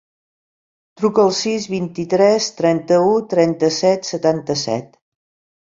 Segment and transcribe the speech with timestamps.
[1.01, 4.91] Truca al sis, vint-i-tres, trenta-u, trenta-set, setanta-set.